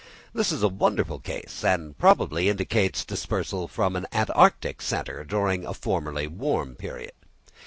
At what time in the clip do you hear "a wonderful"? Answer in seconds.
0.63-1.19